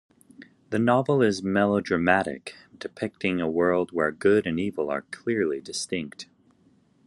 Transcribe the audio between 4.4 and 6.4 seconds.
and evil are clearly distinct.